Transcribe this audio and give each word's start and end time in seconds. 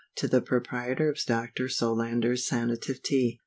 To 0.15 0.27
the 0.27 0.41
Proprietor 0.41 1.11
of 1.11 1.19
Dr. 1.27 1.69
Solander's 1.69 2.47
SANATIVE 2.47 3.03
TEA. 3.03 3.39